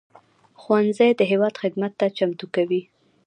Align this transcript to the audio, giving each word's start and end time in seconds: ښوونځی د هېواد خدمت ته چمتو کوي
ښوونځی 0.61 1.11
د 1.15 1.21
هېواد 1.31 1.53
خدمت 1.61 1.93
ته 1.99 2.05
چمتو 2.17 2.45
کوي 2.55 2.81